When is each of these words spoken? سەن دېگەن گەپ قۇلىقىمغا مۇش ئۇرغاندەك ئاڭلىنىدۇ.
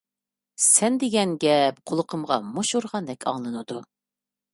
سەن 0.67 0.95
دېگەن 1.03 1.35
گەپ 1.43 1.77
قۇلىقىمغا 1.91 2.37
مۇش 2.55 2.73
ئۇرغاندەك 2.79 3.29
ئاڭلىنىدۇ. 3.33 3.79